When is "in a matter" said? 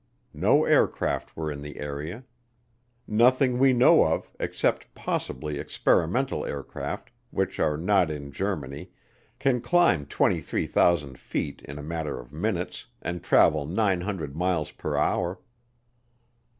11.65-12.19